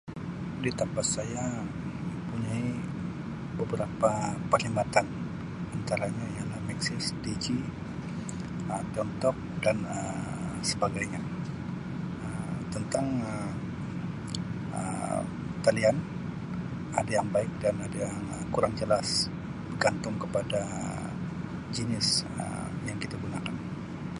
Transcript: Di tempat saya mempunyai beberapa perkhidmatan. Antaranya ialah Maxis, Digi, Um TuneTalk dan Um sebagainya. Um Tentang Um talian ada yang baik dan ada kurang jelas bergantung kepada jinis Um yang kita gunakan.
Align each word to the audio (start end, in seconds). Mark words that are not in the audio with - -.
Di 0.63 0.71
tempat 0.79 1.05
saya 1.15 1.45
mempunyai 1.61 2.73
beberapa 3.59 4.09
perkhidmatan. 4.51 5.05
Antaranya 5.77 6.25
ialah 6.35 6.57
Maxis, 6.67 7.05
Digi, 7.23 7.57
Um 8.71 8.81
TuneTalk 8.95 9.37
dan 9.63 9.77
Um 9.85 10.57
sebagainya. 10.71 11.21
Um 12.25 12.55
Tentang 12.73 13.05
Um 14.77 15.23
talian 15.65 15.97
ada 16.99 17.11
yang 17.17 17.27
baik 17.35 17.51
dan 17.63 17.75
ada 17.87 18.05
kurang 18.53 18.73
jelas 18.81 19.07
bergantung 19.69 20.15
kepada 20.23 20.61
jinis 21.75 22.07
Um 22.41 22.69
yang 22.89 22.97
kita 23.03 23.13
gunakan. 23.23 23.53